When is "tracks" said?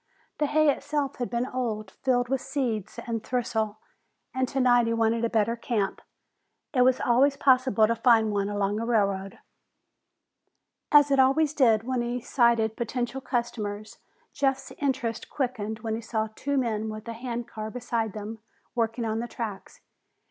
19.27-19.81